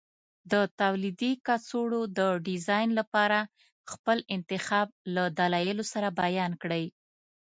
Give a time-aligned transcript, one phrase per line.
[0.51, 3.39] د تولیدي کڅوړو د ډیزاین لپاره
[3.91, 6.85] خپل انتخاب له دلایلو سره بیان کړئ.